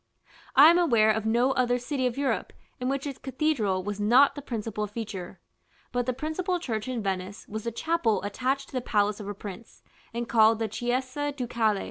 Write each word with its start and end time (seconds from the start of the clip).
I 0.55 0.71
am 0.71 0.79
aware 0.79 1.11
of 1.11 1.27
no 1.27 1.51
other 1.51 1.77
city 1.77 2.07
of 2.07 2.17
Europe 2.17 2.53
in 2.79 2.89
which 2.89 3.05
its 3.05 3.19
cathedral 3.19 3.83
was 3.83 3.99
not 3.99 4.33
the 4.33 4.41
principal 4.41 4.87
feature. 4.87 5.39
But 5.91 6.07
the 6.07 6.11
principal 6.13 6.57
church 6.59 6.87
in 6.87 7.03
Venice 7.03 7.45
was 7.47 7.65
the 7.65 7.71
chapel 7.71 8.23
attached 8.23 8.69
to 8.69 8.73
the 8.73 8.81
palace 8.81 9.19
of 9.19 9.27
her 9.27 9.35
prince, 9.35 9.83
and 10.11 10.27
called 10.27 10.57
the 10.57 10.67
"Chiesa 10.67 11.33
Ducale." 11.33 11.79